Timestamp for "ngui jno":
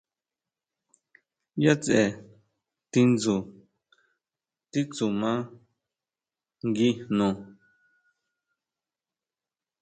6.67-7.27